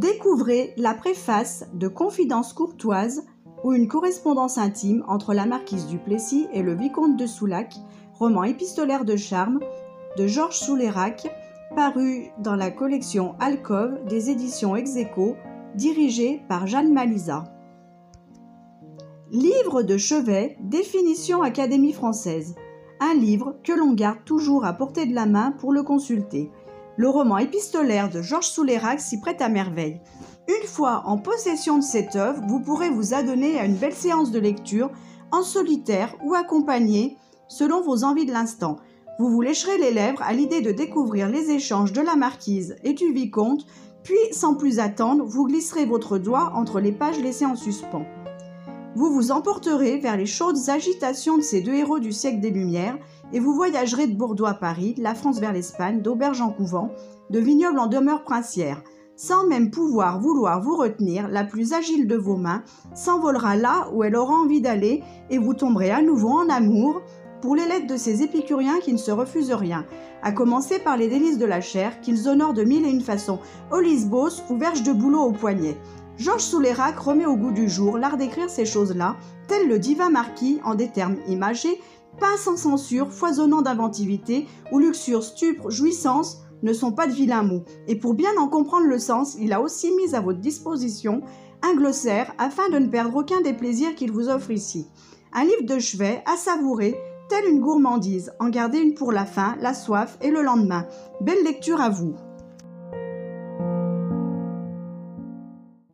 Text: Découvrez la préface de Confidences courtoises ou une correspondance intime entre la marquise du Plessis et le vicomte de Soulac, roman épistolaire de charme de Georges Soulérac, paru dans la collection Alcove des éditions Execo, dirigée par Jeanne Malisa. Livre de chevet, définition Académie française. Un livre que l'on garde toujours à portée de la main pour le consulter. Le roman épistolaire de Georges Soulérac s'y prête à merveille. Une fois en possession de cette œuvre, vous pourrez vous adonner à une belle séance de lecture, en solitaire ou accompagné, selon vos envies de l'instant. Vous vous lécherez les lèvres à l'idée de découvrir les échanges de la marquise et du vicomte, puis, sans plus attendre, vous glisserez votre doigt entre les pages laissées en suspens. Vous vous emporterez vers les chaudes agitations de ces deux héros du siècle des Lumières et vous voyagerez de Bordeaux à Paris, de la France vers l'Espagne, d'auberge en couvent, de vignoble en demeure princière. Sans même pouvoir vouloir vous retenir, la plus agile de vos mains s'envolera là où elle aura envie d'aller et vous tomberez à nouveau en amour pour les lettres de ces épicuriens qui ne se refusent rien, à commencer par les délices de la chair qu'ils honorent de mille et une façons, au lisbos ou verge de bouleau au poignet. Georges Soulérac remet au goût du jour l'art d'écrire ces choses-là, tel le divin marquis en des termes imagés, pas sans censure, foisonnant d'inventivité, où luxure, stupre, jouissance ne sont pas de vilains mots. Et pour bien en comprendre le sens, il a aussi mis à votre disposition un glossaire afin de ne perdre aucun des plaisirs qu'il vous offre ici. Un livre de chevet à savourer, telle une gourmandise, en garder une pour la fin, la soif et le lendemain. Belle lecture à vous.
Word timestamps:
Découvrez 0.00 0.72
la 0.78 0.94
préface 0.94 1.66
de 1.74 1.86
Confidences 1.86 2.54
courtoises 2.54 3.26
ou 3.64 3.74
une 3.74 3.86
correspondance 3.86 4.56
intime 4.56 5.04
entre 5.06 5.34
la 5.34 5.44
marquise 5.44 5.88
du 5.88 5.98
Plessis 5.98 6.48
et 6.54 6.62
le 6.62 6.74
vicomte 6.74 7.18
de 7.18 7.26
Soulac, 7.26 7.74
roman 8.14 8.44
épistolaire 8.44 9.04
de 9.04 9.16
charme 9.16 9.60
de 10.16 10.26
Georges 10.26 10.58
Soulérac, 10.58 11.30
paru 11.76 12.28
dans 12.38 12.56
la 12.56 12.70
collection 12.70 13.34
Alcove 13.40 14.02
des 14.06 14.30
éditions 14.30 14.74
Execo, 14.74 15.36
dirigée 15.74 16.40
par 16.48 16.66
Jeanne 16.66 16.94
Malisa. 16.94 17.44
Livre 19.30 19.82
de 19.82 19.98
chevet, 19.98 20.56
définition 20.60 21.42
Académie 21.42 21.92
française. 21.92 22.54
Un 23.00 23.12
livre 23.12 23.58
que 23.62 23.74
l'on 23.74 23.92
garde 23.92 24.24
toujours 24.24 24.64
à 24.64 24.72
portée 24.72 25.04
de 25.04 25.14
la 25.14 25.26
main 25.26 25.52
pour 25.52 25.74
le 25.74 25.82
consulter. 25.82 26.50
Le 27.00 27.08
roman 27.08 27.38
épistolaire 27.38 28.10
de 28.10 28.20
Georges 28.20 28.50
Soulérac 28.50 29.00
s'y 29.00 29.20
prête 29.20 29.40
à 29.40 29.48
merveille. 29.48 30.02
Une 30.48 30.68
fois 30.68 31.04
en 31.06 31.16
possession 31.16 31.78
de 31.78 31.82
cette 31.82 32.14
œuvre, 32.14 32.42
vous 32.46 32.60
pourrez 32.60 32.90
vous 32.90 33.14
adonner 33.14 33.58
à 33.58 33.64
une 33.64 33.76
belle 33.76 33.94
séance 33.94 34.30
de 34.30 34.38
lecture, 34.38 34.90
en 35.32 35.42
solitaire 35.42 36.14
ou 36.22 36.34
accompagné, 36.34 37.16
selon 37.48 37.80
vos 37.80 38.04
envies 38.04 38.26
de 38.26 38.34
l'instant. 38.34 38.76
Vous 39.18 39.30
vous 39.30 39.40
lécherez 39.40 39.78
les 39.78 39.92
lèvres 39.92 40.20
à 40.20 40.34
l'idée 40.34 40.60
de 40.60 40.72
découvrir 40.72 41.30
les 41.30 41.50
échanges 41.50 41.94
de 41.94 42.02
la 42.02 42.16
marquise 42.16 42.76
et 42.84 42.92
du 42.92 43.14
vicomte, 43.14 43.64
puis, 44.02 44.18
sans 44.32 44.54
plus 44.54 44.78
attendre, 44.78 45.24
vous 45.24 45.46
glisserez 45.46 45.86
votre 45.86 46.18
doigt 46.18 46.52
entre 46.54 46.80
les 46.80 46.92
pages 46.92 47.18
laissées 47.18 47.46
en 47.46 47.56
suspens. 47.56 48.04
Vous 48.94 49.10
vous 49.10 49.30
emporterez 49.30 49.96
vers 49.96 50.18
les 50.18 50.26
chaudes 50.26 50.68
agitations 50.68 51.38
de 51.38 51.42
ces 51.42 51.62
deux 51.62 51.76
héros 51.76 51.98
du 51.98 52.12
siècle 52.12 52.40
des 52.40 52.50
Lumières 52.50 52.98
et 53.32 53.40
vous 53.40 53.54
voyagerez 53.54 54.06
de 54.06 54.16
Bordeaux 54.16 54.46
à 54.46 54.54
Paris, 54.54 54.94
de 54.94 55.02
la 55.02 55.14
France 55.14 55.40
vers 55.40 55.52
l'Espagne, 55.52 56.02
d'auberge 56.02 56.40
en 56.40 56.50
couvent, 56.50 56.90
de 57.30 57.38
vignoble 57.38 57.78
en 57.78 57.86
demeure 57.86 58.24
princière. 58.24 58.82
Sans 59.16 59.46
même 59.46 59.70
pouvoir 59.70 60.18
vouloir 60.18 60.62
vous 60.62 60.76
retenir, 60.76 61.28
la 61.28 61.44
plus 61.44 61.74
agile 61.74 62.06
de 62.08 62.16
vos 62.16 62.36
mains 62.36 62.62
s'envolera 62.94 63.54
là 63.54 63.88
où 63.92 64.02
elle 64.02 64.16
aura 64.16 64.34
envie 64.34 64.62
d'aller 64.62 65.02
et 65.28 65.38
vous 65.38 65.52
tomberez 65.52 65.90
à 65.90 66.00
nouveau 66.00 66.30
en 66.30 66.48
amour 66.48 67.02
pour 67.40 67.54
les 67.54 67.66
lettres 67.66 67.86
de 67.86 67.96
ces 67.96 68.22
épicuriens 68.22 68.80
qui 68.80 68.92
ne 68.92 68.98
se 68.98 69.10
refusent 69.10 69.52
rien, 69.52 69.84
à 70.22 70.32
commencer 70.32 70.78
par 70.78 70.96
les 70.96 71.08
délices 71.08 71.38
de 71.38 71.46
la 71.46 71.60
chair 71.60 72.00
qu'ils 72.00 72.28
honorent 72.28 72.54
de 72.54 72.64
mille 72.64 72.86
et 72.86 72.90
une 72.90 73.00
façons, 73.00 73.38
au 73.70 73.80
lisbos 73.80 74.42
ou 74.48 74.56
verge 74.56 74.82
de 74.82 74.92
bouleau 74.92 75.20
au 75.20 75.32
poignet. 75.32 75.76
Georges 76.16 76.42
Soulérac 76.42 76.98
remet 76.98 77.24
au 77.24 77.36
goût 77.36 77.52
du 77.52 77.68
jour 77.68 77.96
l'art 77.96 78.18
d'écrire 78.18 78.50
ces 78.50 78.66
choses-là, 78.66 79.16
tel 79.48 79.68
le 79.68 79.78
divin 79.78 80.10
marquis 80.10 80.60
en 80.64 80.74
des 80.74 80.88
termes 80.88 81.16
imagés, 81.28 81.80
pas 82.18 82.36
sans 82.36 82.56
censure, 82.56 83.12
foisonnant 83.12 83.62
d'inventivité, 83.62 84.46
où 84.72 84.78
luxure, 84.78 85.22
stupre, 85.22 85.70
jouissance 85.70 86.38
ne 86.62 86.72
sont 86.72 86.92
pas 86.92 87.06
de 87.06 87.12
vilains 87.12 87.42
mots. 87.42 87.64
Et 87.86 87.96
pour 87.96 88.14
bien 88.14 88.30
en 88.38 88.48
comprendre 88.48 88.86
le 88.86 88.98
sens, 88.98 89.36
il 89.38 89.52
a 89.52 89.60
aussi 89.60 89.92
mis 89.94 90.14
à 90.14 90.20
votre 90.20 90.40
disposition 90.40 91.22
un 91.62 91.74
glossaire 91.74 92.32
afin 92.38 92.68
de 92.70 92.78
ne 92.78 92.88
perdre 92.88 93.16
aucun 93.16 93.40
des 93.40 93.52
plaisirs 93.52 93.94
qu'il 93.94 94.12
vous 94.12 94.28
offre 94.28 94.50
ici. 94.50 94.86
Un 95.32 95.44
livre 95.44 95.64
de 95.64 95.78
chevet 95.78 96.22
à 96.26 96.36
savourer, 96.36 96.98
telle 97.28 97.46
une 97.48 97.60
gourmandise, 97.60 98.32
en 98.40 98.48
garder 98.48 98.78
une 98.78 98.94
pour 98.94 99.12
la 99.12 99.24
fin, 99.24 99.56
la 99.60 99.74
soif 99.74 100.18
et 100.20 100.30
le 100.30 100.42
lendemain. 100.42 100.86
Belle 101.20 101.44
lecture 101.44 101.80
à 101.80 101.88
vous. 101.88 102.14